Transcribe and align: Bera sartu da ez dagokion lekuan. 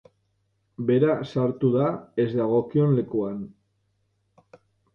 Bera 0.89 1.17
sartu 1.33 1.69
da 1.75 1.91
ez 2.25 2.27
dagokion 2.39 2.99
lekuan. 3.03 3.39